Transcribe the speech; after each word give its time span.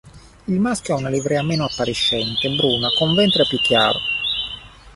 Il 0.45 0.59
maschio 0.59 0.95
ha 0.95 0.97
una 0.97 1.09
livrea 1.09 1.43
meno 1.43 1.65
appariscente, 1.65 2.49
bruna, 2.55 2.87
con 2.97 3.13
ventre 3.13 3.45
più 3.47 3.59
chiaro. 3.59 3.99